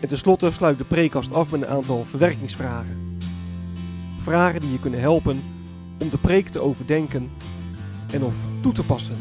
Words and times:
En 0.00 0.08
tenslotte 0.08 0.50
sluit 0.50 0.78
de 0.78 0.84
preekkast 0.84 1.32
af 1.32 1.50
met 1.50 1.62
een 1.62 1.68
aantal 1.68 2.04
verwerkingsvragen. 2.04 3.18
Vragen 4.18 4.60
die 4.60 4.72
je 4.72 4.80
kunnen 4.80 5.00
helpen 5.00 5.42
om 5.98 6.10
de 6.10 6.18
preek 6.18 6.48
te 6.48 6.60
overdenken 6.60 7.30
en 8.12 8.22
of 8.22 8.36
toe 8.62 8.72
te 8.72 8.86
passen. 8.86 9.16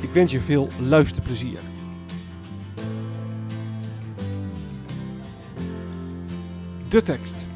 Ik 0.00 0.10
wens 0.10 0.32
je 0.32 0.40
veel 0.40 0.68
luisterplezier. 0.80 1.58
De 6.88 7.02
tekst. 7.02 7.46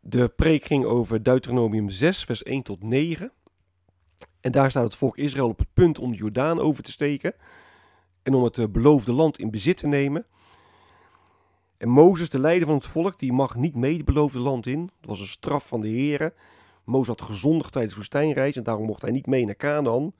De 0.00 0.28
preek 0.28 0.64
ging 0.64 0.84
over 0.84 1.22
Deuteronomium 1.22 1.90
6, 1.90 2.24
vers 2.24 2.42
1 2.42 2.62
tot 2.62 2.82
9. 2.82 3.32
En 4.44 4.52
daar 4.52 4.70
staat 4.70 4.84
het 4.84 4.96
volk 4.96 5.16
Israël 5.16 5.48
op 5.48 5.58
het 5.58 5.72
punt 5.72 5.98
om 5.98 6.10
de 6.10 6.16
Jordaan 6.16 6.60
over 6.60 6.82
te 6.82 6.90
steken 6.90 7.34
en 8.22 8.34
om 8.34 8.44
het 8.44 8.58
eh, 8.58 8.66
beloofde 8.66 9.12
land 9.12 9.38
in 9.38 9.50
bezit 9.50 9.76
te 9.76 9.86
nemen. 9.86 10.26
En 11.76 11.88
Mozes, 11.88 12.28
de 12.30 12.38
leider 12.38 12.66
van 12.66 12.76
het 12.76 12.86
volk, 12.86 13.18
die 13.18 13.32
mag 13.32 13.54
niet 13.54 13.74
mee 13.74 13.96
het 13.96 14.04
beloofde 14.04 14.38
land 14.38 14.66
in. 14.66 14.80
Dat 15.00 15.08
was 15.10 15.20
een 15.20 15.26
straf 15.26 15.68
van 15.68 15.80
de 15.80 15.88
heren. 15.88 16.32
Mozes 16.84 17.08
had 17.08 17.22
gezondigd 17.22 17.72
tijdens 17.72 17.94
de 17.94 18.00
woestijnreis 18.00 18.56
en 18.56 18.62
daarom 18.62 18.86
mocht 18.86 19.02
hij 19.02 19.10
niet 19.10 19.26
mee 19.26 19.44
naar 19.44 19.56
Canaan. 19.56 20.12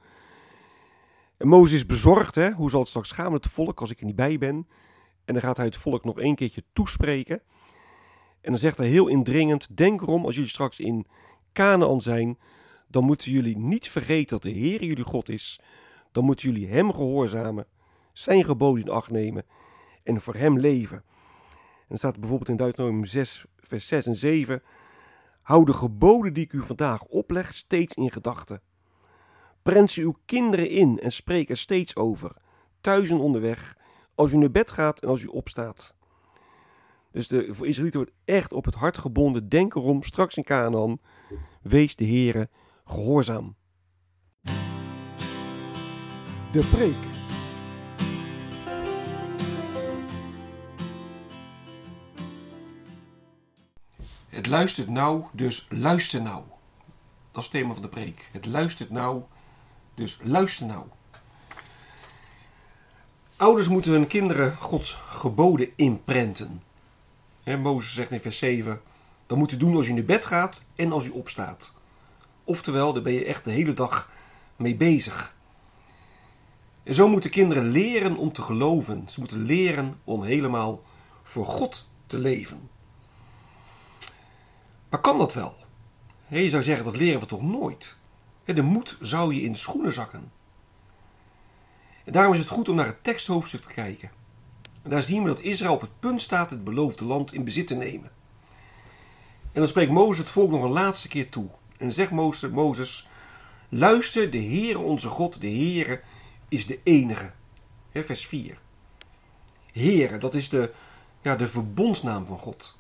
En 1.37 1.49
Mozes 1.49 1.75
is 1.75 1.87
bezorgd, 1.87 2.35
hè? 2.35 2.51
hoe 2.51 2.71
zal 2.71 2.81
het 2.81 2.89
straks 2.89 3.13
gaan 3.13 3.33
met 3.33 3.45
het 3.45 3.53
volk 3.53 3.81
als 3.81 3.91
ik 3.91 3.99
er 3.99 4.07
niet 4.07 4.17
bij 4.17 4.39
ben? 4.39 4.69
En 5.25 5.35
dan 5.35 5.43
gaat 5.43 5.57
hij 5.57 5.67
het 5.67 5.77
volk 5.77 6.05
nog 6.05 6.19
één 6.19 6.35
keertje 6.35 6.65
toespreken. 6.73 7.43
En 8.41 8.51
dan 8.51 8.61
zegt 8.61 8.79
hij 8.79 8.89
heel 8.89 9.07
indringend, 9.07 9.77
denk 9.77 10.01
erom 10.01 10.25
als 10.25 10.35
jullie 10.35 10.51
straks 10.51 10.81
in 10.81 11.07
Canaan 11.53 12.01
zijn, 12.01 12.39
dan 12.95 13.05
moeten 13.05 13.33
jullie 13.33 13.59
niet 13.59 13.89
vergeten 13.89 14.29
dat 14.29 14.43
de 14.43 14.59
Heer 14.59 14.85
jullie 14.85 15.05
God 15.05 15.29
is. 15.29 15.61
Dan 16.13 16.25
moeten 16.25 16.51
jullie 16.51 16.69
Hem 16.69 16.93
gehoorzamen, 16.93 17.67
Zijn 18.13 18.45
geboden 18.45 18.85
in 18.85 18.91
acht 18.91 19.11
nemen 19.11 19.45
en 20.03 20.21
voor 20.21 20.35
Hem 20.35 20.59
leven. 20.59 20.97
En 20.97 21.85
dan 21.89 21.99
staat 21.99 22.21
bijvoorbeeld 22.21 22.49
in 22.49 22.57
Deuteronomium 22.57 23.05
6, 23.05 23.45
vers 23.57 23.89
6 23.89 24.07
en 24.07 24.15
7. 24.15 24.63
Hou 25.43 25.65
de 25.65 25.73
geboden 25.73 26.33
die 26.33 26.45
ik 26.45 26.53
u 26.53 26.63
vandaag 26.63 27.05
opleg 27.05 27.55
steeds 27.55 27.95
in 27.95 28.11
gedachten. 28.11 28.61
Prent 29.63 29.91
ze 29.91 30.01
uw 30.01 30.17
kinderen 30.25 30.69
in 30.69 31.01
en 31.01 31.13
spreek 31.13 31.51
er 31.51 31.57
steeds 31.57 31.97
over, 31.97 32.37
thuis 32.81 33.11
en 33.11 33.19
onderweg, 33.19 33.77
als 34.15 34.33
u 34.33 34.37
naar 34.37 34.51
bed 34.51 34.71
gaat 34.71 35.01
en 35.01 35.09
als 35.09 35.23
u 35.23 35.27
opstaat. 35.27 35.95
Dus 37.13 37.29
de, 37.29 37.47
Israëlieten 37.47 38.01
wordt 38.01 38.15
echt 38.25 38.53
op 38.53 38.65
het 38.65 38.75
hart 38.75 38.99
gebonden. 38.99 39.49
Denk 39.49 39.75
erom, 39.75 40.03
straks 40.03 40.37
in 40.37 40.45
Canaan, 40.45 40.99
wees 41.63 41.97
de 41.97 42.07
Heere 42.07 42.49
gehoorzaam. 42.85 43.57
De 46.53 46.69
preek. 46.71 46.95
Het 54.29 54.47
luistert 54.47 54.89
nou, 54.89 55.25
dus 55.33 55.67
luister 55.71 56.23
nou. 56.23 56.43
Dat 57.33 57.43
is 57.43 57.49
het 57.49 57.51
thema 57.51 57.73
van 57.73 57.83
de 57.83 57.89
preek. 57.89 58.29
Het 58.33 58.47
luistert 58.47 58.91
nou, 58.91 59.23
dus 59.95 60.19
luister 60.23 60.67
nou. 60.67 60.87
Ouders 63.37 63.69
moeten 63.69 63.93
hun 63.93 64.07
kinderen 64.07 64.57
Gods 64.57 64.95
geboden 64.95 65.69
inprenten. 65.77 66.63
He, 67.43 67.57
Mozes 67.57 67.95
zegt 67.95 68.11
in 68.11 68.21
vers 68.21 68.39
7: 68.39 68.81
Dat 69.27 69.39
moet 69.39 69.53
u 69.53 69.57
doen 69.57 69.77
als 69.77 69.89
u 69.89 69.93
naar 69.93 70.05
bed 70.05 70.25
gaat 70.25 70.65
en 70.75 70.93
als 70.93 71.07
u 71.07 71.11
opstaat. 71.11 71.75
Oftewel, 72.45 72.93
daar 72.93 73.03
ben 73.03 73.13
je 73.13 73.25
echt 73.25 73.45
de 73.45 73.51
hele 73.51 73.75
dag 73.75 74.11
mee 74.57 74.77
bezig. 74.77 75.37
En 76.83 76.95
zo 76.95 77.09
moeten 77.09 77.31
kinderen 77.31 77.71
leren 77.71 78.17
om 78.17 78.33
te 78.33 78.43
geloven. 78.43 79.09
Ze 79.09 79.21
moeten 79.21 79.43
leren 79.43 79.95
om 80.05 80.23
helemaal 80.23 80.83
voor 81.23 81.47
God 81.47 81.89
te 82.07 82.19
leven. 82.19 82.69
Maar 84.89 85.01
kan 85.01 85.19
dat 85.19 85.35
wel? 85.35 85.57
Je 86.29 86.49
zou 86.49 86.63
zeggen, 86.63 86.85
dat 86.85 86.97
leren 86.97 87.21
we 87.21 87.27
toch 87.27 87.43
nooit? 87.43 87.99
De 88.45 88.63
moed 88.63 88.97
zou 89.01 89.35
je 89.35 89.43
in 89.43 89.53
de 89.53 89.59
schoenen 89.59 89.93
zakken. 89.93 90.33
En 92.05 92.13
daarom 92.13 92.33
is 92.33 92.39
het 92.39 92.49
goed 92.49 92.69
om 92.69 92.77
naar 92.77 92.87
het 92.87 93.05
teksthoofdstuk 93.05 93.63
te 93.63 93.73
kijken. 93.73 94.11
En 94.83 94.91
daar 94.91 95.03
zien 95.03 95.23
we 95.23 95.29
dat 95.29 95.41
Israël 95.41 95.73
op 95.73 95.81
het 95.81 96.01
punt 96.01 96.23
staat 96.23 96.51
het 96.51 96.65
beloofde 96.65 97.05
land 97.05 97.33
in 97.33 97.45
bezit 97.45 97.67
te 97.67 97.75
nemen. 97.75 98.11
En 99.43 99.61
dan 99.61 99.69
spreekt 99.69 99.91
Mozes 99.91 100.19
het 100.19 100.31
volk 100.31 100.51
nog 100.51 100.63
een 100.63 100.71
laatste 100.71 101.09
keer 101.09 101.29
toe. 101.29 101.49
En 101.85 101.93
zegt 101.93 102.11
Mozes, 102.51 103.09
luister, 103.69 104.31
de 104.31 104.43
Heere 104.43 104.79
onze 104.79 105.09
God, 105.09 105.41
de 105.41 105.47
Heere 105.47 106.03
is 106.49 106.67
de 106.67 106.81
enige. 106.83 107.33
vers 107.93 108.27
4. 108.27 108.59
Heere, 109.73 110.19
dat 110.19 110.35
is 110.35 110.49
de, 110.49 110.73
ja, 111.21 111.37
de 111.37 111.49
verbondsnaam 111.49 112.27
van 112.27 112.39
God. 112.39 112.79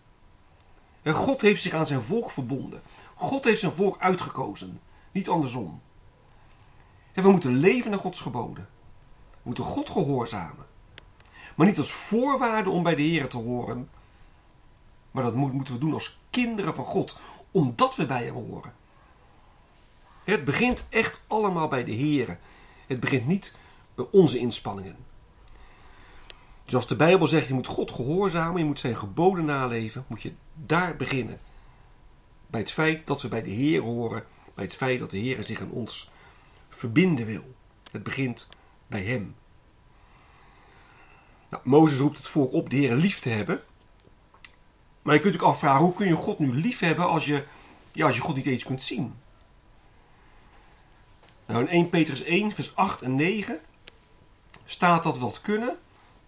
En 1.03 1.15
God 1.15 1.41
heeft 1.41 1.62
zich 1.62 1.72
aan 1.72 1.87
zijn 1.87 2.03
volk 2.03 2.31
verbonden. 2.31 2.82
God 3.15 3.44
heeft 3.44 3.60
zijn 3.60 3.72
volk 3.72 4.00
uitgekozen, 4.00 4.81
niet 5.12 5.28
andersom. 5.28 5.81
En 7.12 7.22
we 7.22 7.31
moeten 7.31 7.56
leven 7.56 7.91
naar 7.91 8.00
Gods 8.00 8.21
geboden. 8.21 8.69
We 9.32 9.41
moeten 9.42 9.65
God 9.65 9.91
gehoorzamen. 9.91 10.66
Maar 11.56 11.66
niet 11.66 11.78
als 11.78 11.92
voorwaarde 11.92 12.71
om 12.71 12.82
bij 12.82 12.94
de 12.94 13.03
Heer 13.03 13.28
te 13.28 13.38
horen. 13.38 13.88
Maar 15.10 15.22
dat 15.22 15.34
moeten 15.34 15.75
we 15.75 15.81
doen 15.81 15.92
als 15.92 16.19
kinderen 16.31 16.75
van 16.75 16.84
God, 16.84 17.19
omdat 17.50 17.97
we 17.97 18.06
bij 18.06 18.25
Hem 18.25 18.34
horen. 18.34 18.82
Het 20.24 20.44
begint 20.44 20.86
echt 20.88 21.24
allemaal 21.26 21.68
bij 21.68 21.84
de 21.84 21.92
Heer. 21.92 22.38
Het 22.86 23.00
begint 23.00 23.26
niet 23.26 23.54
bij 23.94 24.06
onze 24.10 24.38
inspanningen. 24.38 24.96
Dus 26.64 26.74
als 26.74 26.86
de 26.86 26.96
Bijbel 26.96 27.26
zegt 27.26 27.46
je 27.46 27.54
moet 27.54 27.66
God 27.66 27.90
gehoorzamen, 27.90 28.60
je 28.60 28.66
moet 28.66 28.78
zijn 28.78 28.96
geboden 28.96 29.44
naleven, 29.44 30.04
moet 30.06 30.22
je 30.22 30.32
daar 30.54 30.96
beginnen. 30.96 31.40
Bij 32.46 32.60
het 32.60 32.72
feit 32.72 33.06
dat 33.06 33.22
we 33.22 33.28
bij 33.28 33.42
de 33.42 33.50
Heer 33.50 33.80
horen, 33.80 34.24
bij 34.54 34.64
het 34.64 34.76
feit 34.76 34.98
dat 34.98 35.10
de 35.10 35.18
Heer 35.18 35.42
zich 35.42 35.60
aan 35.60 35.70
ons 35.70 36.10
verbinden 36.68 37.26
wil. 37.26 37.54
Het 37.92 38.02
begint 38.02 38.48
bij 38.86 39.02
Hem. 39.02 39.34
Nou, 41.50 41.62
Mozes 41.65 41.98
roept 41.98 42.16
het 42.16 42.28
volk 42.28 42.53
op 42.53 42.70
de 42.70 42.77
Heer 42.77 42.94
lief 42.94 43.18
te 43.18 43.28
hebben. 43.28 43.62
Maar 45.03 45.15
je 45.15 45.20
kunt 45.20 45.34
je 45.34 45.41
afvragen, 45.41 45.84
hoe 45.84 45.94
kun 45.94 46.06
je 46.06 46.16
God 46.16 46.38
nu 46.38 46.54
lief 46.54 46.78
hebben 46.78 47.09
als 47.09 47.24
je, 47.24 47.44
ja, 47.92 48.06
als 48.06 48.16
je 48.16 48.22
God 48.22 48.36
niet 48.36 48.47
eens 48.47 48.65
kunt 48.65 48.82
zien? 48.82 49.15
Nou, 51.46 51.60
in 51.60 51.68
1 51.68 51.88
Petrus 51.88 52.22
1, 52.22 52.52
vers 52.52 52.76
8 52.76 53.02
en 53.02 53.14
9 53.14 53.60
staat 54.64 55.02
dat 55.02 55.18
we 55.18 55.24
dat 55.24 55.41
kunnen 55.41 55.78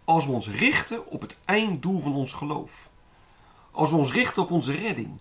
als 0.05 0.27
we 0.27 0.33
ons 0.33 0.49
richten 0.49 1.07
op 1.07 1.21
het 1.21 1.39
einddoel 1.45 2.01
van 2.01 2.15
ons 2.15 2.33
geloof. 2.33 2.91
Als 3.71 3.91
we 3.91 3.97
ons 3.97 4.13
richten 4.13 4.43
op 4.43 4.51
onze 4.51 4.73
redding. 4.75 5.21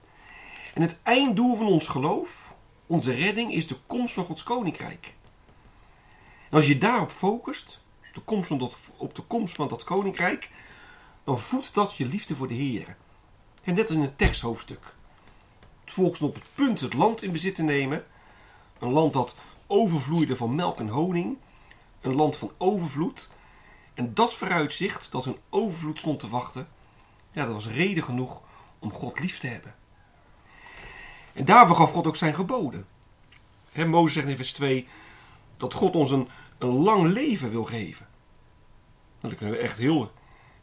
En 0.74 0.82
het 0.82 0.98
einddoel 1.04 1.56
van 1.56 1.68
ons 1.68 1.88
geloof, 1.88 2.56
onze 2.86 3.14
redding, 3.14 3.54
is 3.54 3.68
de 3.68 3.78
komst 3.86 4.14
van 4.14 4.26
Gods 4.26 4.44
koninkrijk. 4.44 5.16
Als 6.50 6.68
je 6.68 6.78
daarop 6.78 7.12
focust, 7.12 7.82
de 8.14 8.22
komst 8.22 8.48
van 8.48 8.58
dat, 8.58 8.94
op 8.98 9.16
de 9.16 9.22
komst 9.22 9.56
van 9.56 9.68
dat 9.68 9.84
koninkrijk, 9.84 10.50
dan 11.24 11.40
voedt 11.40 11.74
dat 11.74 11.96
je 11.96 12.06
liefde 12.06 12.36
voor 12.36 12.48
de 12.48 12.54
Heer. 12.54 12.98
En 13.64 13.74
net 13.74 13.88
als 13.88 13.96
in 13.96 14.02
het 14.02 14.18
teksthoofdstuk. 14.18 14.96
Het 15.84 15.94
volk 15.94 16.22
op 16.22 16.36
het 16.36 16.50
punt 16.54 16.80
het 16.80 16.94
land 16.94 17.22
in 17.22 17.32
bezit 17.32 17.56
te 17.56 17.64
nemen. 17.64 18.06
Een 18.80 18.92
land 18.92 19.14
dat 19.14 19.36
overvloeide 19.68 20.36
van 20.36 20.56
melk 20.56 20.80
en 20.80 20.88
honing. 20.88 21.38
Een 22.02 22.16
land 22.16 22.38
van 22.38 22.52
overvloed. 22.58 23.30
En 23.94 24.14
dat 24.14 24.34
vooruitzicht, 24.34 25.12
dat 25.12 25.26
een 25.26 25.38
overvloed 25.50 26.00
stond 26.00 26.20
te 26.20 26.28
wachten, 26.28 26.68
ja, 27.32 27.46
dat 27.46 27.54
was 27.54 27.68
reden 27.68 28.04
genoeg 28.04 28.42
om 28.80 28.94
God 28.94 29.20
lief 29.20 29.40
te 29.40 29.48
hebben. 29.48 29.76
En 31.34 31.46
daarvoor 31.46 31.76
gaf 31.76 31.92
God 31.92 32.08
ook 32.08 32.16
zijn 32.16 32.34
geboden. 32.34 32.86
He, 33.72 33.86
Mozes 33.86 34.14
zegt 34.14 34.28
in 34.28 34.36
vers 34.36 34.54
2 34.54 34.88
dat 35.58 35.74
God 35.74 35.96
ons 35.96 36.12
een, 36.12 36.28
een 36.58 36.70
lang 36.70 37.14
leven 37.14 37.50
wil 37.50 37.64
geven. 37.64 38.08
Nou, 39.20 39.28
dan 39.30 39.36
kunnen 39.36 39.56
we 39.56 39.62
echt 39.62 39.78
heel 39.78 40.12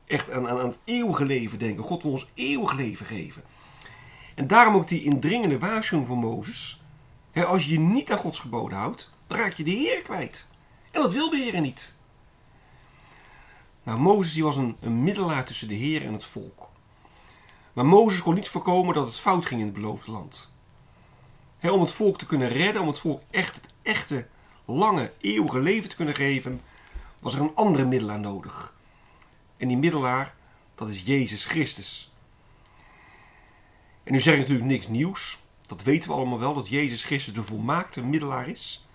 echt 0.06 0.30
aan, 0.30 0.48
aan, 0.48 0.58
aan 0.58 0.68
het 0.68 0.78
eeuwige 0.84 1.24
leven 1.24 1.58
denken. 1.58 1.84
God 1.84 2.02
wil 2.02 2.12
ons 2.12 2.30
eeuwig 2.34 2.72
leven 2.72 3.06
geven. 3.06 3.42
En 4.34 4.46
daarom 4.46 4.74
ook 4.74 4.88
die 4.88 5.02
indringende 5.02 5.58
waarschuwing 5.58 6.06
van 6.06 6.18
Mozes. 6.18 6.81
Als 7.34 7.64
je 7.64 7.72
je 7.72 7.78
niet 7.78 8.12
aan 8.12 8.18
Gods 8.18 8.38
geboden 8.38 8.78
houdt, 8.78 9.12
dan 9.26 9.38
raak 9.38 9.52
je 9.52 9.64
de 9.64 9.70
Heer 9.70 10.02
kwijt. 10.02 10.50
En 10.90 11.02
dat 11.02 11.12
wil 11.12 11.30
de 11.30 11.36
Heer 11.36 11.60
niet. 11.60 12.00
Nou, 13.82 14.00
Mozes 14.00 14.34
die 14.34 14.44
was 14.44 14.56
een, 14.56 14.76
een 14.80 15.02
middelaar 15.02 15.44
tussen 15.44 15.68
de 15.68 15.74
Heer 15.74 16.06
en 16.06 16.12
het 16.12 16.24
volk. 16.24 16.68
Maar 17.72 17.86
Mozes 17.86 18.22
kon 18.22 18.34
niet 18.34 18.48
voorkomen 18.48 18.94
dat 18.94 19.06
het 19.06 19.18
fout 19.18 19.46
ging 19.46 19.60
in 19.60 19.66
het 19.66 19.74
beloofde 19.74 20.10
land. 20.10 20.54
om 21.60 21.80
het 21.80 21.92
volk 21.92 22.18
te 22.18 22.26
kunnen 22.26 22.48
redden, 22.48 22.82
om 22.82 22.88
het 22.88 22.98
volk 22.98 23.22
echt 23.30 23.54
het 23.54 23.68
echte, 23.82 24.26
lange, 24.64 25.12
eeuwige 25.20 25.60
leven 25.60 25.88
te 25.88 25.96
kunnen 25.96 26.14
geven, 26.14 26.60
was 27.18 27.34
er 27.34 27.40
een 27.40 27.54
andere 27.54 27.84
middelaar 27.84 28.20
nodig. 28.20 28.74
En 29.56 29.68
die 29.68 29.76
middelaar, 29.76 30.34
dat 30.74 30.88
is 30.88 31.02
Jezus 31.04 31.44
Christus. 31.44 32.12
En 34.04 34.12
nu 34.12 34.20
zeg 34.20 34.34
ik 34.34 34.40
natuurlijk 34.40 34.66
niks 34.66 34.88
nieuws. 34.88 35.41
Dat 35.72 35.82
weten 35.82 36.10
we 36.10 36.16
allemaal 36.16 36.38
wel, 36.38 36.54
dat 36.54 36.68
Jezus 36.68 37.04
Christus 37.04 37.34
de 37.34 37.44
volmaakte 37.44 38.02
middelaar 38.02 38.48
is. 38.48 38.86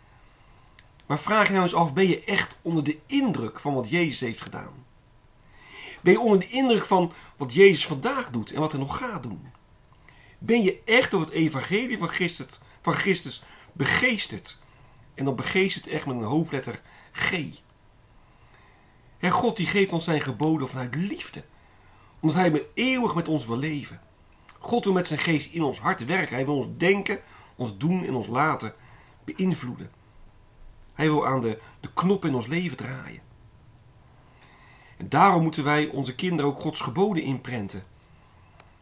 Maar 1.06 1.19
vraag 1.19 1.45
je 1.45 1.51
nou 1.51 1.63
eens 1.63 1.74
af, 1.74 1.94
ben 1.94 2.07
je 2.07 2.24
echt 2.24 2.59
onder 2.62 2.83
de 2.83 3.00
indruk 3.06 3.59
van 3.59 3.74
wat 3.74 3.89
Jezus 3.89 4.19
heeft 4.19 4.41
gedaan? 4.41 4.85
Ben 6.01 6.13
je 6.13 6.19
onder 6.19 6.39
de 6.39 6.50
indruk 6.50 6.85
van 6.85 7.12
wat 7.38 7.53
Jezus 7.53 7.88
vandaag 7.88 8.29
doet 8.29 8.51
en 8.51 8.59
wat 8.59 8.71
hij 8.71 8.79
nog 8.79 8.97
gaat 8.97 9.24
doen? 9.24 9.51
Ben 10.39 10.62
je 10.62 10.81
echt 10.85 11.12
door 11.12 11.21
het 11.21 11.29
evangelie 11.29 11.97
van 11.97 12.09
Christus, 12.09 12.59
van 12.81 12.94
Christus 12.94 13.44
begeesterd? 13.73 14.62
En 15.13 15.25
dan 15.25 15.35
begeesterd 15.35 15.88
echt 15.88 16.06
met 16.06 16.15
een 16.15 16.23
hoofdletter 16.23 16.81
G. 17.12 17.31
En 19.19 19.31
God 19.31 19.57
die 19.57 19.68
geeft 19.68 19.91
ons 19.91 20.03
zijn 20.03 20.21
geboden 20.21 20.69
vanuit 20.69 20.95
liefde. 20.95 21.44
Omdat 22.19 22.38
hij 22.38 22.65
eeuwig 22.73 23.15
met 23.15 23.27
ons 23.27 23.45
wil 23.45 23.57
leven. 23.57 24.06
God 24.59 24.83
wil 24.83 24.94
met 24.94 25.07
zijn 25.07 25.19
geest 25.19 25.54
in 25.54 25.63
ons 25.63 25.80
hart 25.80 26.06
werken. 26.06 26.36
Hij 26.36 26.45
wil 26.45 26.56
ons 26.56 26.68
denken, 26.77 27.19
ons 27.56 27.77
doen 27.77 28.06
en 28.06 28.13
ons 28.13 28.27
laten 28.27 28.74
beïnvloeden. 29.24 29.92
Hij 30.94 31.09
wil 31.09 31.27
aan 31.27 31.42
de, 31.42 31.59
de 31.80 31.94
knop 31.94 32.25
in 32.25 32.36
ons 32.36 32.48
leven 32.48 32.77
draaien. 32.77 33.21
En 34.98 35.09
daarom 35.09 35.44
moeten 35.44 35.63
wij 35.63 35.88
onze 35.88 36.15
kinderen 36.15 36.51
ook 36.51 36.62
Gods 36.62 36.81
geboden 36.81 37.24
inprenten. 37.24 37.83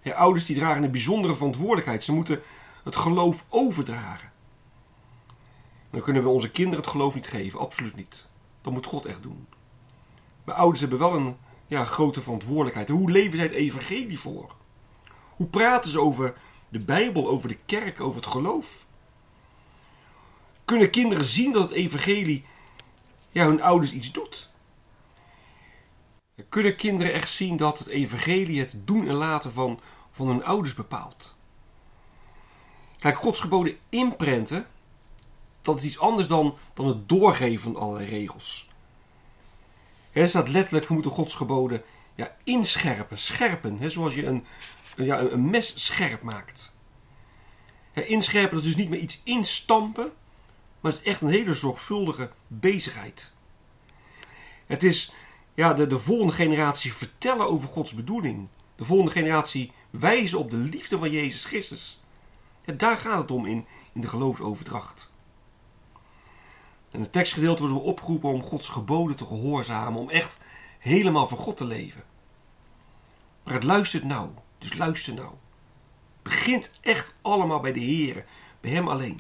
Ja, 0.02 0.14
ouders 0.14 0.46
die 0.46 0.56
dragen 0.56 0.84
een 0.84 0.92
bijzondere 0.92 1.36
verantwoordelijkheid. 1.36 2.04
Ze 2.04 2.14
moeten 2.14 2.42
het 2.84 2.96
geloof 2.96 3.46
overdragen. 3.50 4.32
Dan 5.90 6.02
kunnen 6.02 6.24
we 6.24 6.30
onze 6.30 6.52
kinderen 6.52 6.80
het 6.80 6.90
geloof 6.90 7.16
niet 7.16 7.28
geven, 7.28 7.60
absoluut 7.60 7.96
niet. 7.96 8.30
Dat 8.62 8.74
moet 8.74 8.86
God 8.86 9.06
echt 9.06 9.24
doen. 9.24 9.48
Maar 10.44 10.56
ouders 10.56 10.80
hebben 10.80 11.00
wel 11.00 11.16
een 11.16 11.38
ja, 11.68 11.86
grote 11.86 12.22
verantwoordelijkheid. 12.22 12.90
Hoe 12.90 13.12
leven 13.12 13.38
zij 13.38 13.46
het 13.46 13.56
evangelie 13.56 14.20
voor? 14.20 14.56
Hoe 15.36 15.48
praten 15.48 15.92
ze 15.92 16.00
over 16.00 16.34
de 16.70 16.80
Bijbel, 16.80 17.28
over 17.28 17.50
de 17.50 17.58
kerk, 17.66 18.02
over 18.02 18.16
het 18.16 18.30
geloof? 18.30 18.88
Kunnen 20.66 20.90
kinderen 20.90 21.26
zien 21.26 21.52
dat 21.52 21.62
het 21.62 21.72
evangelie 21.72 22.46
ja, 23.32 23.46
hun 23.46 23.62
ouders 23.62 23.94
iets 23.94 24.12
doet? 24.12 24.54
Kunnen 26.50 26.76
kinderen 26.76 27.14
echt 27.14 27.30
zien 27.30 27.58
dat 27.58 27.78
het 27.80 27.88
evangelie 27.88 28.60
het 28.60 28.76
doen 28.78 29.08
en 29.08 29.14
laten 29.14 29.52
van, 29.52 29.80
van 30.12 30.28
hun 30.28 30.44
ouders 30.44 30.74
bepaalt? 30.74 31.36
Kijk, 33.00 33.18
Gods 33.18 33.40
geboden 33.40 33.78
inprenten, 33.90 34.68
dat 35.62 35.78
is 35.78 35.84
iets 35.84 36.00
anders 36.00 36.28
dan, 36.28 36.58
dan 36.74 36.88
het 36.88 37.10
doorgeven 37.10 37.60
van 37.60 37.82
allerlei 37.82 38.10
regels. 38.10 38.70
Er 40.12 40.28
staat 40.28 40.50
letterlijk, 40.50 40.88
we 40.88 40.94
moeten 40.94 41.12
Gods 41.12 41.36
geboden 41.36 41.84
ja, 42.16 42.36
inscherpen, 42.44 43.18
scherpen. 43.18 43.78
Hè, 43.80 43.90
zoals 43.90 44.16
je 44.16 44.26
een, 44.26 44.46
ja, 44.96 45.20
een 45.20 45.50
mes 45.50 45.86
scherp 45.86 46.22
maakt. 46.22 46.78
Ja, 47.94 48.02
inscherpen, 48.02 48.58
dat 48.58 48.60
is 48.60 48.66
dus 48.66 48.76
niet 48.76 48.90
meer 48.90 49.00
iets 49.00 49.22
instampen, 49.24 50.12
maar 50.80 50.92
het 50.92 51.02
is 51.02 51.08
echt 51.08 51.22
een 51.22 51.30
hele 51.30 51.54
zorgvuldige 51.54 52.32
bezigheid. 52.48 53.34
Het 54.66 54.84
is 54.84 55.14
ja, 55.54 55.74
de, 55.74 55.88
de 55.88 56.00
volgende 56.00 56.34
generatie 56.34 56.94
vertellen 56.94 57.50
over 57.50 57.70
Gods 57.70 57.94
bedoeling. 57.94 58.48
De 58.76 58.86
volgende 58.86 59.12
generatie 59.12 59.72
wijzen 59.90 60.40
op 60.40 60.52
de 60.52 60.58
liefde 60.58 60.98
van 60.98 61.12
Jezus 61.12 61.46
Christus. 61.46 62.04
Ja, 62.66 62.74
daar 62.74 62.98
gaat 62.98 63.22
het 63.22 63.32
om 63.32 63.46
in, 63.46 63.66
in 63.94 64.02
de 64.02 64.08
geloofsoverdracht. 64.08 65.14
In 66.92 67.02
het 67.02 67.12
tekstgedeelte 67.12 67.62
worden 67.62 67.78
we 67.78 67.84
opgeroepen 67.84 68.30
om 68.30 68.44
Gods 68.44 68.70
geboden 68.70 69.16
te 69.16 69.26
gehoorzamen, 69.26 70.00
om 70.00 70.10
echt 70.10 70.40
helemaal 70.80 71.28
voor 71.28 71.38
God 71.38 71.58
te 71.58 71.66
leven. 71.66 72.04
Maar 73.44 73.54
het 73.54 73.64
luistert 73.64 74.04
nou, 74.04 74.30
dus 74.70 74.78
luister 74.78 75.14
nou. 75.14 75.32
Begint 76.22 76.72
echt 76.82 77.16
allemaal 77.22 77.60
bij 77.60 77.74
de 77.74 77.80
Heer, 77.80 78.26
bij 78.62 78.72
Hem 78.72 78.88
alleen. 78.88 79.20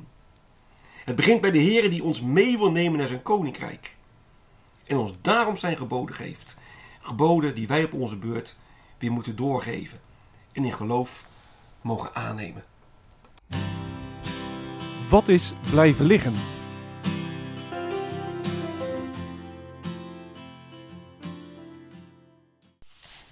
Het 1.03 1.15
begint 1.15 1.42
bij 1.42 1.51
de 1.51 1.57
Heer 1.57 1.89
die 1.89 2.03
ons 2.03 2.21
mee 2.21 2.57
wil 2.57 2.71
nemen 2.71 2.97
naar 3.00 3.07
zijn 3.07 3.21
koninkrijk. 3.21 3.95
En 4.86 4.97
ons 4.97 5.13
daarom 5.21 5.56
zijn 5.56 5.77
geboden 5.77 6.15
geeft. 6.15 6.59
Geboden 7.01 7.56
die 7.56 7.68
wij 7.68 7.83
op 7.83 7.94
onze 7.94 8.18
beurt 8.18 8.59
weer 8.97 9.12
moeten 9.12 9.36
doorgeven. 9.36 10.00
En 10.51 10.63
in 10.63 10.74
geloof 10.74 11.25
mogen 11.81 12.15
aannemen. 12.15 12.63
Wat 15.09 15.27
is 15.27 15.53
blijven 15.69 16.06
liggen? 16.06 16.55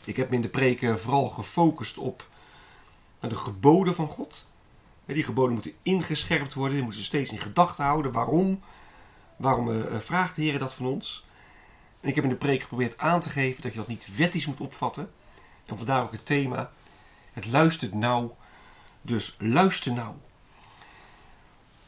Ik 0.05 0.15
heb 0.15 0.29
me 0.29 0.35
in 0.35 0.41
de 0.41 0.49
preken 0.49 0.99
vooral 0.99 1.27
gefocust 1.27 1.97
op 1.97 2.27
de 3.19 3.35
geboden 3.35 3.95
van 3.95 4.07
God. 4.07 4.47
Die 5.05 5.23
geboden 5.23 5.53
moeten 5.53 5.73
ingescherpt 5.81 6.53
worden, 6.53 6.75
die 6.75 6.83
moeten 6.83 7.03
steeds 7.03 7.31
in 7.31 7.39
gedachten 7.39 7.83
houden. 7.83 8.11
Waarom? 8.11 8.59
Waarom 9.37 9.69
uh, 9.69 9.99
vraagt 9.99 10.35
de 10.35 10.41
Heer 10.41 10.59
dat 10.59 10.73
van 10.73 10.85
ons? 10.85 11.25
En 12.01 12.09
ik 12.09 12.15
heb 12.15 12.23
in 12.23 12.29
de 12.29 12.35
preek 12.35 12.61
geprobeerd 12.61 12.97
aan 12.97 13.19
te 13.19 13.29
geven 13.29 13.61
dat 13.61 13.71
je 13.71 13.77
dat 13.77 13.87
niet 13.87 14.15
wettisch 14.15 14.45
moet 14.45 14.59
opvatten. 14.59 15.11
En 15.65 15.77
vandaar 15.77 16.03
ook 16.03 16.11
het 16.11 16.25
thema: 16.25 16.71
het 17.33 17.51
luistert 17.51 17.93
nauw, 17.93 18.35
dus 19.01 19.35
luister 19.39 19.93
nauw. 19.93 20.15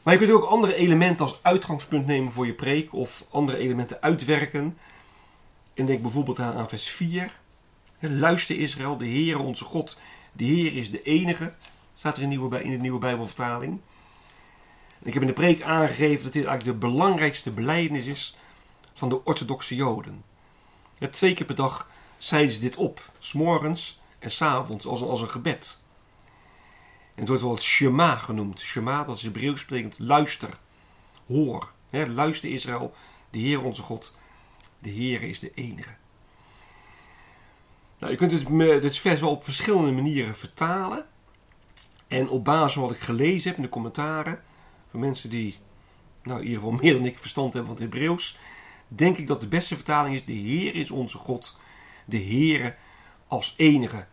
Maar 0.02 0.14
je 0.14 0.20
kunt 0.20 0.32
ook 0.32 0.44
andere 0.44 0.74
elementen 0.74 1.24
als 1.24 1.42
uitgangspunt 1.42 2.06
nemen 2.06 2.32
voor 2.32 2.46
je 2.46 2.54
preek 2.54 2.92
of 2.92 3.26
andere 3.30 3.58
elementen 3.58 4.02
uitwerken. 4.02 4.78
En 5.74 5.86
denk 5.86 6.02
bijvoorbeeld 6.02 6.40
aan, 6.40 6.54
aan 6.54 6.68
vers 6.68 6.88
4. 6.88 7.32
Luister 7.98 8.58
Israël, 8.58 8.96
de 8.96 9.06
Heer 9.06 9.38
onze 9.38 9.64
God, 9.64 10.00
de 10.32 10.44
Heer 10.44 10.76
is 10.76 10.90
de 10.90 11.02
enige. 11.02 11.54
Staat 11.94 12.16
er 12.16 12.22
in, 12.22 12.28
nieuwe, 12.28 12.62
in 12.62 12.70
de 12.70 12.76
nieuwe 12.76 12.98
Bijbelvertaling. 12.98 13.80
ik 15.02 15.12
heb 15.12 15.22
in 15.22 15.28
de 15.28 15.34
preek 15.34 15.62
aangegeven 15.62 16.24
dat 16.24 16.32
dit 16.32 16.44
eigenlijk 16.44 16.80
de 16.80 16.86
belangrijkste 16.86 17.50
belijdenis 17.50 18.06
is 18.06 18.38
van 18.92 19.08
de 19.08 19.24
orthodoxe 19.24 19.74
Joden. 19.74 20.24
twee 21.10 21.34
keer 21.34 21.46
per 21.46 21.54
dag 21.54 21.90
zeiden 22.16 22.52
ze 22.52 22.60
dit 22.60 22.76
op, 22.76 23.10
s'morgens 23.18 24.00
en 24.18 24.30
s'avonds, 24.30 24.86
als, 24.86 25.02
als 25.02 25.20
een 25.20 25.30
gebed. 25.30 25.84
En 27.14 27.22
het 27.22 27.28
wordt 27.28 27.42
wel 27.42 27.52
het 27.52 27.62
Shema 27.62 28.16
genoemd. 28.16 28.60
Shema, 28.60 29.04
dat 29.04 29.16
is 29.16 29.22
Hebreeuws 29.22 29.64
betekent 29.64 29.98
luister, 29.98 30.58
hoor. 31.26 31.72
luister 31.90 32.50
Israël, 32.50 32.94
de 33.30 33.38
Heer 33.38 33.62
onze 33.62 33.82
God, 33.82 34.18
de 34.78 34.90
Heer 34.90 35.22
is 35.22 35.40
de 35.40 35.52
enige. 35.54 35.94
Nou, 37.98 38.12
je 38.12 38.18
kunt 38.18 38.32
het, 38.32 38.82
dit 38.82 38.98
vers 38.98 39.20
wel 39.20 39.30
op 39.30 39.44
verschillende 39.44 39.92
manieren 39.92 40.36
vertalen. 40.36 41.06
En 42.06 42.28
op 42.28 42.44
basis 42.44 42.72
van 42.72 42.82
wat 42.82 42.90
ik 42.90 42.98
gelezen 42.98 43.48
heb 43.48 43.56
in 43.56 43.62
de 43.62 43.68
commentaren, 43.68 44.42
van 44.90 45.00
mensen 45.00 45.30
die 45.30 45.56
nou, 46.22 46.38
in 46.38 46.46
ieder 46.46 46.60
geval 46.62 46.78
meer 46.82 46.92
dan 46.92 47.04
ik 47.04 47.18
verstand 47.18 47.52
hebben 47.52 47.76
van 47.76 47.82
het 47.82 47.92
Hebreeuws, 47.92 48.38
denk 48.88 49.16
ik 49.16 49.26
dat 49.26 49.40
de 49.40 49.48
beste 49.48 49.74
vertaling 49.74 50.14
is: 50.14 50.24
De 50.24 50.32
Heer 50.32 50.74
is 50.74 50.90
onze 50.90 51.18
God, 51.18 51.60
de 52.04 52.22
Heere 52.22 52.74
als 53.28 53.54
enige. 53.56 54.06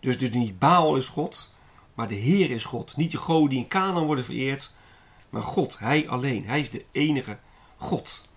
Dus, 0.00 0.18
dus 0.18 0.30
niet 0.30 0.58
Baal 0.58 0.96
is 0.96 1.08
God, 1.08 1.54
maar 1.94 2.08
de 2.08 2.14
Heer 2.14 2.50
is 2.50 2.64
God. 2.64 2.96
Niet 2.96 3.10
de 3.10 3.18
goden 3.18 3.50
die 3.50 3.58
in 3.58 3.68
Canaan 3.68 4.06
worden 4.06 4.24
vereerd, 4.24 4.74
maar 5.30 5.42
God, 5.42 5.78
Hij 5.78 6.08
alleen. 6.08 6.46
Hij 6.46 6.60
is 6.60 6.70
de 6.70 6.84
enige 6.92 7.38
God. 7.76 8.28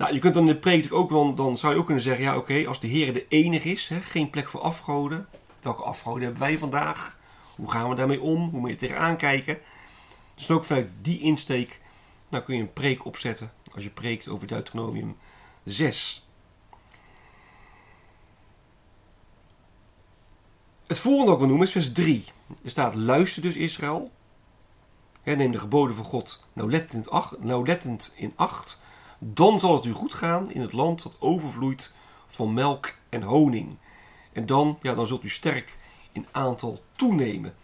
Nou, 0.00 0.12
je 0.12 0.18
kunt 0.18 0.34
dan 0.34 0.42
in 0.48 0.52
de 0.52 0.58
preek 0.58 0.92
ook 0.92 1.10
wel, 1.10 1.34
dan 1.34 1.56
zou 1.56 1.72
je 1.72 1.78
ook 1.78 1.84
kunnen 1.84 2.02
zeggen, 2.02 2.24
ja 2.24 2.36
oké, 2.36 2.66
als 2.66 2.80
de 2.80 2.86
Heer 2.86 3.12
de 3.12 3.28
enige 3.28 3.68
is, 3.70 3.88
hè, 3.88 4.00
geen 4.00 4.30
plek 4.30 4.48
voor 4.48 4.60
afgoden. 4.60 5.28
Welke 5.62 5.82
afgoden 5.82 6.22
hebben 6.22 6.40
wij 6.40 6.58
vandaag? 6.58 7.18
Hoe 7.56 7.70
gaan 7.70 7.88
we 7.88 7.94
daarmee 7.94 8.20
om? 8.20 8.48
Hoe 8.48 8.60
moet 8.60 8.70
je 8.70 8.76
tegenaan 8.76 9.16
kijken? 9.16 9.58
Dus 10.34 10.50
ook 10.50 10.64
vanuit 10.64 10.88
die 11.02 11.20
insteek, 11.20 11.80
nou 12.30 12.44
kun 12.44 12.56
je 12.56 12.60
een 12.60 12.72
preek 12.72 13.04
opzetten. 13.04 13.52
Als 13.74 13.84
je 13.84 13.90
preekt 13.90 14.28
over 14.28 14.46
Deuteronomium, 14.46 15.16
6. 15.64 16.28
Het 20.86 20.98
volgende 20.98 21.30
wat 21.30 21.40
we 21.40 21.46
noemen 21.46 21.66
is 21.66 21.72
vers 21.72 21.92
3. 21.92 22.24
Er 22.64 22.70
staat: 22.70 22.94
Luister 22.94 23.42
dus 23.42 23.56
Israël. 23.56 24.10
neem 25.24 25.52
de 25.52 25.58
geboden 25.58 25.94
van 25.94 26.04
God 26.04 26.44
nauwlettend 26.52 27.08
nauwlettend 27.40 28.14
in 28.16 28.32
acht. 28.36 28.82
Dan 29.22 29.60
zal 29.60 29.74
het 29.74 29.84
u 29.84 29.92
goed 29.92 30.14
gaan 30.14 30.52
in 30.52 30.60
het 30.60 30.72
land 30.72 31.02
dat 31.02 31.16
overvloeit 31.18 31.94
van 32.26 32.54
melk 32.54 32.94
en 33.08 33.22
honing. 33.22 33.76
En 34.32 34.46
dan, 34.46 34.78
ja, 34.82 34.94
dan 34.94 35.06
zult 35.06 35.24
u 35.24 35.28
sterk 35.28 35.76
in 36.12 36.26
aantal 36.30 36.82
toenemen. 36.92 37.54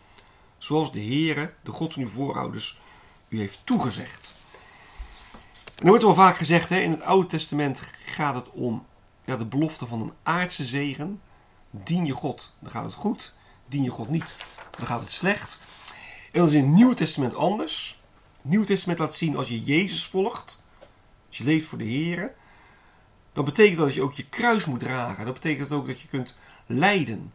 Zoals 0.59 0.93
de 0.93 1.01
Heere, 1.01 1.55
de 1.63 1.71
God 1.71 1.93
van 1.93 2.03
uw 2.03 2.09
voorouders, 2.09 2.81
u 3.29 3.39
heeft 3.39 3.61
toegezegd. 3.65 4.37
En 5.65 5.83
er 5.83 5.89
wordt 5.89 6.03
wel 6.03 6.15
vaak 6.15 6.37
gezegd, 6.37 6.69
hè, 6.69 6.79
in 6.79 6.91
het 6.91 7.03
Oude 7.03 7.27
Testament 7.27 7.81
gaat 8.05 8.35
het 8.35 8.51
om 8.51 8.87
ja, 9.25 9.37
de 9.37 9.47
belofte 9.47 9.87
van 9.87 10.01
een 10.01 10.13
aardse 10.23 10.65
zegen. 10.65 11.21
Dien 11.71 12.07
je 12.07 12.13
God, 12.13 12.57
dan 12.59 12.71
gaat 12.71 12.85
het 12.85 12.95
goed. 12.95 13.37
Dien 13.69 13.83
je 13.83 13.91
God 13.91 14.09
niet, 14.09 14.37
dan 14.77 14.87
gaat 14.87 15.01
het 15.01 15.11
slecht. 15.11 15.61
En 16.33 16.41
dat 16.41 16.49
is 16.49 16.55
in 16.55 16.65
het 16.65 16.75
Nieuwe 16.75 16.95
Testament 16.95 17.35
anders. 17.35 18.01
Het 18.33 18.51
Nieuwe 18.51 18.67
Testament 18.67 18.99
laat 18.99 19.15
zien 19.15 19.37
als 19.37 19.49
je 19.49 19.63
Jezus 19.63 20.05
volgt, 20.05 20.65
als 21.37 21.47
je 21.47 21.53
leeft 21.53 21.67
voor 21.67 21.79
de 21.79 21.85
Heer, 21.85 22.35
dan 23.33 23.45
betekent 23.45 23.77
dat 23.77 23.87
dat 23.87 23.95
je 23.95 24.03
ook 24.03 24.13
je 24.13 24.29
kruis 24.29 24.67
moet 24.67 24.81
dragen. 24.81 25.25
Dat 25.25 25.35
betekent 25.35 25.73
ook 25.73 25.87
dat 25.87 26.01
je 26.01 26.09
kunt 26.09 26.39
lijden. 26.67 27.33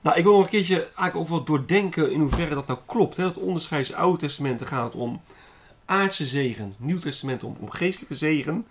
Nou, 0.00 0.16
ik 0.16 0.24
wil 0.24 0.32
nog 0.32 0.42
een 0.42 0.48
keertje 0.48 0.82
eigenlijk 0.82 1.16
ook 1.16 1.28
wel 1.28 1.44
doordenken 1.44 2.12
in 2.12 2.20
hoeverre 2.20 2.54
dat 2.54 2.66
nou 2.66 2.78
klopt. 2.86 3.16
Hè? 3.16 3.22
Dat 3.22 3.38
onderscheid 3.38 3.92
Oude 3.92 4.18
Testamenten 4.18 4.66
gaat 4.66 4.94
om 4.94 5.20
aardse 5.84 6.26
zegen, 6.26 6.74
Nieuw 6.78 6.98
Testament 6.98 7.44
om, 7.44 7.56
om 7.60 7.70
geestelijke 7.70 8.14
zegen. 8.14 8.66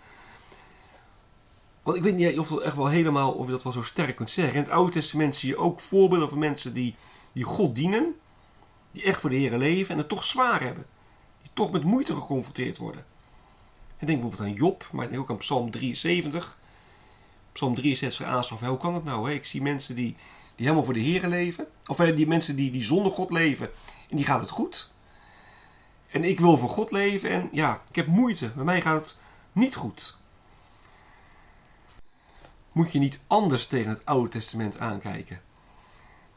Want 1.84 1.98
ik 1.98 2.04
weet 2.04 2.16
niet 2.16 2.40
of, 2.40 2.60
echt 2.60 2.76
wel 2.76 2.88
helemaal, 2.88 3.32
of 3.32 3.46
je 3.46 3.52
dat 3.52 3.64
wel 3.64 3.74
zo 3.74 3.82
sterk 3.82 4.16
kunt 4.16 4.30
zeggen. 4.30 4.56
In 4.56 4.64
het 4.64 4.72
Oude 4.72 4.92
Testament 4.92 5.36
zie 5.36 5.50
je 5.50 5.58
ook 5.58 5.80
voorbeelden 5.80 6.30
van 6.30 6.40
mensen 6.40 6.74
die, 6.74 6.96
die 7.32 7.44
God 7.44 7.76
dienen. 7.76 8.16
Die 8.92 9.04
echt 9.04 9.22
voor 9.22 9.30
de 9.30 9.36
Heer 9.36 9.58
leven 9.58 9.92
en 9.92 9.98
het 9.98 10.10
toch 10.10 10.24
zwaar 10.24 10.62
hebben. 10.62 10.86
Die 11.42 11.52
toch 11.54 11.72
met 11.72 11.84
moeite 11.84 12.16
geconfronteerd 12.16 12.78
worden. 12.78 13.06
Ik 14.00 14.08
denk 14.08 14.22
bijvoorbeeld 14.22 14.50
aan 14.50 14.58
Job, 14.58 14.90
maar 14.92 15.18
ook 15.18 15.30
aan 15.30 15.38
Psalm 15.38 15.72
73. 15.72 16.60
Psalm 17.52 17.76
63 17.76 18.26
aanschaf. 18.26 18.60
Hoe 18.60 18.78
kan 18.78 18.94
het 18.94 19.04
nou? 19.04 19.30
Hè? 19.30 19.36
Ik 19.36 19.46
zie 19.46 19.62
mensen 19.62 19.96
die, 19.96 20.16
die 20.56 20.66
helemaal 20.66 20.84
voor 20.84 20.94
de 20.94 21.00
Heer 21.00 21.28
leven. 21.28 21.68
Of 21.88 21.98
die 21.98 22.28
mensen 22.28 22.56
die, 22.56 22.72
die 22.72 22.84
zonder 22.84 23.12
God 23.12 23.32
leven. 23.32 23.70
En 24.10 24.16
die 24.16 24.26
gaat 24.26 24.40
het 24.40 24.50
goed. 24.50 24.94
En 26.12 26.24
ik 26.24 26.40
wil 26.40 26.58
voor 26.58 26.70
God 26.70 26.92
leven 26.92 27.30
en 27.30 27.50
ja, 27.52 27.82
ik 27.90 27.96
heb 27.96 28.08
moeite. 28.08 28.52
Bij 28.56 28.64
mij 28.64 28.82
gaat 28.82 29.02
het 29.02 29.22
niet 29.52 29.76
goed 29.76 30.18
moet 32.78 32.92
je 32.92 33.00
niet 33.00 33.20
anders 33.28 33.68
tegen 33.68 33.90
het 33.90 34.06
Oude 34.06 34.30
Testament 34.30 34.80
aankijken. 34.80 35.42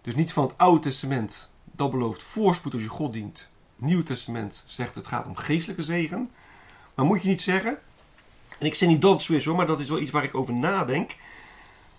Dus 0.01 0.15
niet 0.15 0.33
van 0.33 0.45
het 0.45 0.59
Oude 0.59 0.81
Testament, 0.81 1.53
dat 1.65 1.91
belooft 1.91 2.23
voorspoed 2.23 2.73
als 2.73 2.83
je 2.83 2.89
God 2.89 3.13
dient. 3.13 3.51
Het 3.77 3.85
Nieuwe 3.87 4.03
Testament 4.03 4.63
zegt 4.67 4.95
het 4.95 5.07
gaat 5.07 5.27
om 5.27 5.37
geestelijke 5.37 5.83
zegen. 5.83 6.31
Maar 7.01 7.09
moet 7.09 7.23
je 7.23 7.29
niet 7.29 7.43
zeggen, 7.43 7.79
en 8.59 8.67
ik 8.67 8.75
zeg 8.75 8.89
niet 8.89 9.03
dat 9.03 9.21
het 9.21 9.31
is 9.31 9.45
hoor, 9.45 9.57
maar 9.57 9.67
dat 9.67 9.81
is 9.81 9.89
wel 9.89 9.99
iets 9.99 10.11
waar 10.11 10.25
ik 10.25 10.35
over 10.35 10.55
nadenk. 10.55 11.17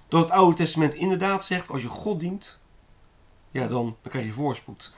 Dat 0.07 0.23
het 0.23 0.31
Oude 0.31 0.55
Testament 0.55 0.93
inderdaad 0.93 1.45
zegt, 1.45 1.69
als 1.69 1.81
je 1.81 1.87
God 1.87 2.19
dient, 2.19 2.61
ja 3.51 3.67
dan, 3.67 3.97
krijg 4.01 4.25
je 4.25 4.33
voorspoed. 4.33 4.93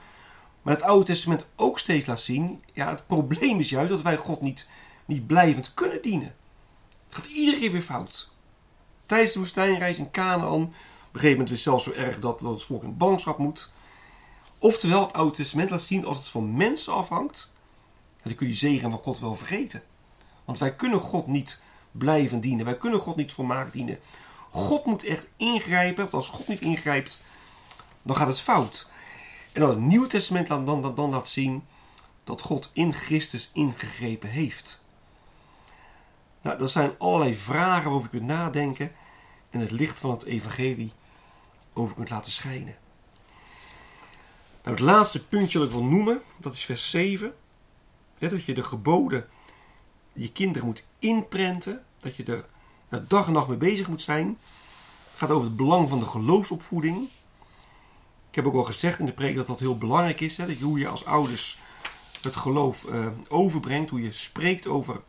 Maar 0.61 0.73
het 0.73 0.83
Oude 0.83 1.05
Testament 1.05 1.45
ook 1.55 1.79
steeds 1.79 2.05
laat 2.05 2.21
zien, 2.21 2.63
ja 2.73 2.89
het 2.89 3.07
probleem 3.07 3.59
is 3.59 3.69
juist 3.69 3.89
dat 3.89 4.01
wij 4.01 4.17
God 4.17 4.41
niet, 4.41 4.69
niet 5.05 5.27
blijvend 5.27 5.73
kunnen 5.73 6.01
dienen. 6.01 6.35
Het 7.09 7.17
gaat 7.17 7.25
iedere 7.25 7.59
keer 7.59 7.71
weer 7.71 7.81
fout. 7.81 8.33
Tijdens 9.05 9.33
de 9.33 9.39
woestijnreis 9.39 9.97
in 9.97 10.11
Canaan, 10.11 10.51
op 10.51 10.59
een 10.61 10.73
gegeven 11.11 11.31
moment 11.31 11.51
is 11.51 11.63
zelfs 11.63 11.83
zo 11.83 11.91
erg 11.91 12.19
dat, 12.19 12.39
dat 12.39 12.53
het 12.53 12.63
volk 12.63 12.83
in 12.83 12.97
ballingschap 12.97 13.37
moet. 13.37 13.73
Oftewel, 14.57 15.05
het 15.05 15.13
Oude 15.13 15.35
Testament 15.35 15.69
laat 15.69 15.83
zien, 15.83 16.05
als 16.05 16.17
het 16.17 16.29
van 16.29 16.55
mensen 16.55 16.93
afhangt, 16.93 17.55
dan 18.23 18.35
kun 18.35 18.47
je 18.47 18.53
zegen 18.53 18.91
van 18.91 18.99
God 18.99 19.19
wel 19.19 19.35
vergeten. 19.35 19.83
Want 20.45 20.57
wij 20.57 20.75
kunnen 20.75 20.99
God 20.99 21.27
niet 21.27 21.61
blijven 21.91 22.39
dienen. 22.39 22.65
Wij 22.65 22.77
kunnen 22.77 22.99
God 22.99 23.15
niet 23.15 23.31
volmaakt 23.31 23.73
dienen. 23.73 23.99
God 24.49 24.85
moet 24.85 25.03
echt 25.03 25.27
ingrijpen, 25.37 26.01
want 26.01 26.13
als 26.13 26.27
God 26.27 26.47
niet 26.47 26.61
ingrijpt, 26.61 27.23
dan 28.01 28.15
gaat 28.15 28.27
het 28.27 28.39
fout. 28.39 28.89
En 29.51 29.61
dan 29.61 29.69
het 29.69 29.79
Nieuwe 29.79 30.07
Testament 30.07 30.47
dan, 30.47 30.65
dan, 30.65 30.95
dan 30.95 31.09
laat 31.09 31.27
zien 31.27 31.63
dat 32.23 32.41
God 32.41 32.69
in 32.73 32.93
Christus 32.93 33.49
ingegrepen 33.53 34.29
heeft. 34.29 34.85
Nou, 36.41 36.57
dat 36.57 36.71
zijn 36.71 36.97
allerlei 36.97 37.35
vragen 37.35 37.83
waarover 37.83 38.09
je 38.11 38.17
kunt 38.17 38.29
nadenken 38.29 38.91
en 39.49 39.59
het 39.59 39.71
licht 39.71 39.99
van 39.99 40.11
het 40.11 40.23
evangelie 40.23 40.91
over 41.73 41.95
kunt 41.95 42.09
laten 42.09 42.31
schijnen. 42.31 42.75
Nou, 44.63 44.75
het 44.75 44.85
laatste 44.85 45.25
puntje 45.25 45.57
dat 45.57 45.67
ik 45.67 45.73
wil 45.73 45.83
noemen, 45.83 46.21
dat 46.37 46.53
is 46.53 46.65
vers 46.65 46.89
7. 46.89 47.33
dat 48.17 48.45
je 48.45 48.53
de 48.53 48.63
geboden 48.63 49.27
je 50.13 50.31
kinderen 50.31 50.67
moet 50.67 50.87
inprenten, 50.99 51.85
dat 51.99 52.15
je 52.15 52.23
er 52.23 52.45
dag 53.07 53.27
en 53.27 53.33
nacht 53.33 53.47
mee 53.47 53.57
bezig 53.57 53.87
moet 53.87 54.01
zijn. 54.01 54.37
Het 55.11 55.21
gaat 55.21 55.29
over 55.29 55.47
het 55.47 55.55
belang 55.55 55.89
van 55.89 55.99
de 55.99 56.05
geloofsopvoeding. 56.05 57.07
Ik 58.29 58.35
heb 58.35 58.45
ook 58.45 58.55
al 58.55 58.63
gezegd 58.63 58.99
in 58.99 59.05
de 59.05 59.13
preek 59.13 59.35
dat 59.35 59.47
dat 59.47 59.59
heel 59.59 59.77
belangrijk 59.77 60.19
is. 60.19 60.37
Hè, 60.37 60.45
dat 60.45 60.57
hoe 60.57 60.79
je 60.79 60.87
als 60.87 61.05
ouders 61.05 61.59
het 62.21 62.35
geloof 62.35 62.85
uh, 62.85 63.07
overbrengt, 63.27 63.89
hoe 63.89 64.01
je 64.01 64.11
spreekt 64.11 64.67
over 64.67 65.01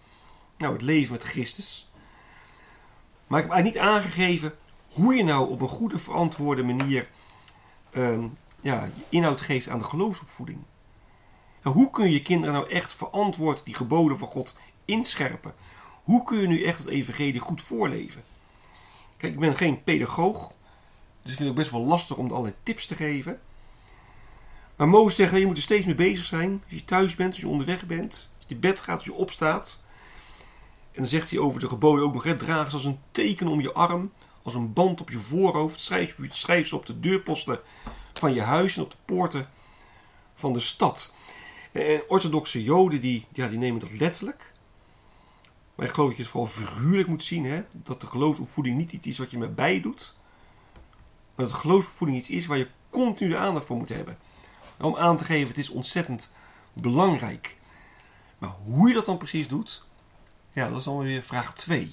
nou, 0.57 0.73
het 0.73 0.83
leven 0.83 1.13
met 1.13 1.23
Christus. 1.23 1.91
Maar 3.27 3.39
ik 3.39 3.45
heb 3.45 3.55
eigenlijk 3.55 3.85
niet 3.85 3.95
aangegeven 3.95 4.55
hoe 4.89 5.15
je 5.15 5.25
nou 5.25 5.51
op 5.51 5.61
een 5.61 5.69
goede, 5.69 5.99
verantwoorde 5.99 6.63
manier 6.63 7.09
uh, 7.93 8.25
ja, 8.61 8.89
inhoud 9.09 9.41
geeft 9.41 9.69
aan 9.69 9.79
de 9.79 9.85
geloofsopvoeding. 9.85 10.59
Nou, 11.63 11.77
hoe 11.77 11.91
kun 11.91 12.05
je 12.05 12.13
je 12.13 12.23
kinderen 12.23 12.55
nou 12.55 12.71
echt 12.71 12.95
verantwoord 12.95 13.65
die 13.65 13.75
geboden 13.75 14.19
van 14.19 14.29
God 14.29 14.57
inscherpen? 14.85 15.55
Hoe 16.03 16.25
kun 16.25 16.39
je 16.39 16.47
nu 16.47 16.65
echt 16.65 16.79
het 16.79 16.89
evangelie 16.89 17.41
goed 17.41 17.63
voorleven? 17.63 18.25
Kijk, 19.17 19.33
ik 19.33 19.39
ben 19.39 19.57
geen 19.57 19.83
pedagoog, 19.83 20.53
dus 21.23 21.31
ik 21.31 21.37
vind 21.37 21.49
het 21.49 21.59
best 21.59 21.71
wel 21.71 21.85
lastig 21.85 22.17
om 22.17 22.31
allerlei 22.31 22.55
tips 22.63 22.87
te 22.87 22.95
geven. 22.95 23.41
Maar 24.77 24.89
Mozes 24.89 25.17
zegt, 25.17 25.39
je 25.39 25.47
moet 25.47 25.57
er 25.57 25.63
steeds 25.63 25.87
mee 25.87 25.95
bezig 25.95 26.25
zijn. 26.25 26.63
Als 26.65 26.73
je 26.73 26.85
thuis 26.85 27.15
bent, 27.15 27.31
als 27.31 27.41
je 27.41 27.49
onderweg 27.49 27.87
bent, 27.87 28.29
als 28.37 28.45
je 28.47 28.57
bed 28.57 28.81
gaat, 28.81 28.95
als 28.95 29.05
je 29.05 29.13
opstaat. 29.13 29.85
En 30.93 31.01
dan 31.01 31.07
zegt 31.07 31.31
hij 31.31 31.39
over 31.39 31.61
de 31.61 31.69
geboden 31.69 32.05
ook 32.05 32.15
nog: 32.15 32.25
hè, 32.25 32.37
draag 32.37 32.71
ze 32.71 32.77
als 32.77 32.85
een 32.85 32.99
teken 33.11 33.47
om 33.47 33.61
je 33.61 33.73
arm, 33.73 34.13
als 34.43 34.55
een 34.55 34.73
band 34.73 35.01
op 35.01 35.11
je 35.11 35.19
voorhoofd. 35.19 35.81
Schrijf, 35.81 36.17
schrijf 36.31 36.69
ze 36.69 36.77
op 36.77 36.87
de 36.87 37.01
deurposten 37.01 37.61
van 38.13 38.35
je 38.35 38.43
huis 38.43 38.77
en 38.77 38.83
op 38.83 38.91
de 38.91 38.97
poorten 39.05 39.49
van 40.35 40.53
de 40.53 40.59
stad. 40.59 41.15
En 41.73 42.03
orthodoxe 42.09 42.63
Joden 42.63 43.01
die, 43.01 43.25
ja, 43.33 43.49
die 43.49 43.59
nemen 43.59 43.81
dat 43.81 43.91
letterlijk. 43.93 44.53
Maar 45.75 45.87
ik 45.87 45.93
geloof 45.93 46.09
dat 46.09 46.17
je 46.17 46.23
het 46.23 46.33
vooral 46.33 46.51
figuurlijk 46.51 47.09
moet 47.09 47.23
zien: 47.23 47.45
hè? 47.45 47.63
dat 47.73 48.01
de 48.01 48.07
geloofsopvoeding 48.07 48.77
niet 48.77 48.93
iets 48.93 49.07
is 49.07 49.19
wat 49.19 49.31
je 49.31 49.39
met 49.39 49.55
bij 49.55 49.81
doet, 49.81 50.19
maar 51.35 51.47
dat 51.47 51.55
de 51.55 51.61
geloofsopvoeding 51.61 52.19
iets 52.19 52.31
is 52.31 52.47
waar 52.47 52.59
je 52.59 52.69
continu 52.91 53.31
de 53.31 53.37
aandacht 53.37 53.67
voor 53.67 53.77
moet 53.77 53.89
hebben. 53.89 54.19
Om 54.81 54.97
aan 54.97 55.17
te 55.17 55.25
geven: 55.25 55.49
het 55.49 55.59
is 55.59 55.71
ontzettend 55.71 56.33
belangrijk. 56.73 57.57
Maar 58.39 58.51
hoe 58.51 58.89
je 58.89 58.95
dat 58.95 59.05
dan 59.05 59.19
precies 59.19 59.49
doet, 59.49 59.87
ja, 60.53 60.69
dat 60.69 60.79
is 60.79 60.85
dan 60.85 60.99
weer 60.99 61.23
vraag 61.23 61.55
2. 61.55 61.93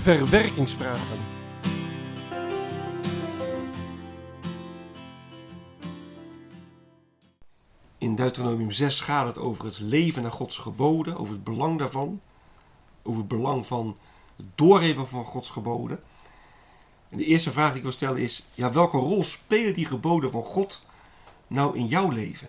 Verwerkingsvragen. 0.00 1.37
In 8.08 8.14
Deuteronomium 8.14 8.70
6 8.70 9.00
gaat 9.00 9.26
het 9.26 9.38
over 9.38 9.64
het 9.64 9.78
leven 9.78 10.22
naar 10.22 10.32
Gods 10.32 10.58
geboden, 10.58 11.16
over 11.16 11.34
het 11.34 11.44
belang 11.44 11.78
daarvan, 11.78 12.20
over 13.02 13.18
het 13.18 13.28
belang 13.28 13.66
van 13.66 13.96
het 14.36 14.46
doorgeven 14.54 15.08
van 15.08 15.24
Gods 15.24 15.50
geboden. 15.50 16.02
En 17.08 17.16
de 17.16 17.24
eerste 17.24 17.52
vraag 17.52 17.68
die 17.68 17.76
ik 17.76 17.82
wil 17.82 17.92
stellen 17.92 18.22
is: 18.22 18.44
ja, 18.54 18.72
welke 18.72 18.96
rol 18.96 19.22
spelen 19.22 19.74
die 19.74 19.86
geboden 19.86 20.30
van 20.30 20.44
God 20.44 20.86
nou 21.46 21.76
in 21.76 21.86
jouw 21.86 22.08
leven? 22.08 22.48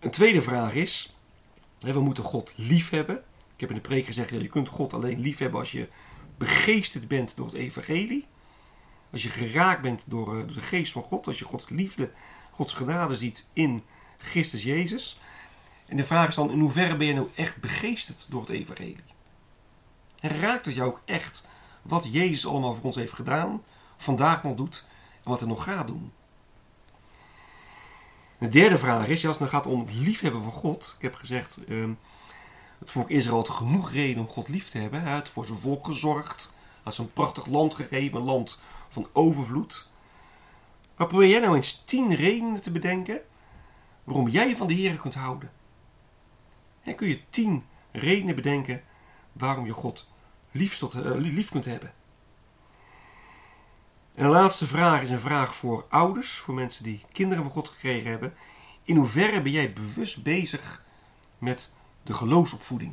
Een 0.00 0.10
tweede 0.10 0.42
vraag 0.42 0.74
is, 0.74 1.16
we 1.78 2.00
moeten 2.00 2.24
God 2.24 2.52
lief 2.56 2.90
hebben. 2.90 3.16
Ik 3.54 3.60
heb 3.60 3.68
in 3.68 3.76
de 3.76 3.82
preek 3.82 4.06
gezegd, 4.06 4.30
je 4.30 4.48
kunt 4.48 4.68
God 4.68 4.94
alleen 4.94 5.20
lief 5.20 5.38
hebben 5.38 5.60
als 5.60 5.72
je 5.72 5.88
begeesterd 6.36 7.08
bent 7.08 7.36
door 7.36 7.46
het 7.46 7.54
evangelie. 7.54 8.26
Als 9.16 9.24
je 9.24 9.30
geraakt 9.30 9.82
bent 9.82 10.04
door, 10.06 10.26
eh, 10.26 10.46
door 10.46 10.54
de 10.54 10.60
geest 10.60 10.92
van 10.92 11.02
God, 11.02 11.26
als 11.26 11.38
je 11.38 11.44
Gods 11.44 11.68
liefde, 11.68 12.10
Gods 12.50 12.72
genade 12.72 13.14
ziet 13.14 13.48
in 13.52 13.82
Christus 14.18 14.62
Jezus. 14.62 15.20
En 15.86 15.96
de 15.96 16.04
vraag 16.04 16.28
is 16.28 16.34
dan, 16.34 16.50
in 16.50 16.60
hoeverre 16.60 16.96
ben 16.96 17.06
je 17.06 17.14
nou 17.14 17.28
echt 17.34 17.60
begeesterd 17.60 18.26
door 18.30 18.40
het 18.40 18.50
evangelie? 18.50 19.04
En 20.20 20.40
raakt 20.40 20.66
het 20.66 20.74
jou 20.74 20.88
ook 20.88 21.00
echt 21.04 21.48
wat 21.82 22.06
Jezus 22.10 22.46
allemaal 22.46 22.74
voor 22.74 22.84
ons 22.84 22.96
heeft 22.96 23.12
gedaan, 23.12 23.62
vandaag 23.96 24.42
nog 24.42 24.54
doet 24.54 24.88
en 25.22 25.30
wat 25.30 25.40
hij 25.40 25.48
nog 25.48 25.64
gaat 25.64 25.86
doen? 25.86 26.12
De 28.38 28.48
derde 28.48 28.78
vraag 28.78 29.06
is, 29.06 29.26
als 29.26 29.38
het 29.38 29.48
gaat 29.48 29.66
om 29.66 29.80
het 29.80 29.94
liefhebben 29.94 30.42
van 30.42 30.52
God. 30.52 30.94
Ik 30.96 31.02
heb 31.02 31.14
gezegd, 31.14 31.64
ehm, 31.68 31.92
het 32.78 32.90
volk 32.90 33.10
Israël 33.10 33.36
had 33.36 33.48
genoeg 33.48 33.92
reden 33.92 34.22
om 34.22 34.28
God 34.28 34.48
lief 34.48 34.68
te 34.68 34.78
hebben. 34.78 35.02
Hij 35.02 35.12
had 35.12 35.28
voor 35.28 35.46
zijn 35.46 35.58
volk 35.58 35.86
gezorgd. 35.86 36.54
Ze 36.92 37.02
een 37.02 37.12
prachtig 37.12 37.46
land 37.46 37.74
gegeven, 37.74 38.18
een 38.18 38.24
land 38.24 38.60
van 38.88 39.06
overvloed. 39.12 39.90
Maar 40.96 41.06
probeer 41.06 41.28
jij 41.28 41.40
nou 41.40 41.56
eens 41.56 41.82
tien 41.84 42.14
redenen 42.14 42.62
te 42.62 42.70
bedenken 42.70 43.20
waarom 44.04 44.28
jij 44.28 44.56
van 44.56 44.66
de 44.66 44.74
Heer 44.74 44.96
kunt 44.96 45.14
houden. 45.14 45.52
En 46.82 46.94
kun 46.94 47.08
je 47.08 47.28
tien 47.30 47.64
redenen 47.92 48.34
bedenken 48.34 48.82
waarom 49.32 49.66
je 49.66 49.72
God 49.72 50.08
lief, 50.50 50.78
tot, 50.78 50.94
uh, 50.94 51.14
lief 51.14 51.50
kunt 51.50 51.64
hebben. 51.64 51.92
En 54.14 54.24
de 54.24 54.30
laatste 54.30 54.66
vraag 54.66 55.02
is 55.02 55.10
een 55.10 55.20
vraag 55.20 55.56
voor 55.56 55.86
ouders, 55.88 56.32
voor 56.32 56.54
mensen 56.54 56.84
die 56.84 57.00
kinderen 57.12 57.44
van 57.44 57.52
God 57.52 57.68
gekregen 57.68 58.10
hebben. 58.10 58.34
In 58.82 58.96
hoeverre 58.96 59.42
ben 59.42 59.52
jij 59.52 59.72
bewust 59.72 60.22
bezig 60.22 60.84
met 61.38 61.74
de 62.02 62.12
geloofsopvoeding? 62.12 62.92